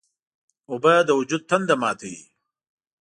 اوبه 0.71 0.93
د 1.07 1.09
وجود 1.19 1.41
تنده 1.49 1.75
ماتوي. 1.81 2.23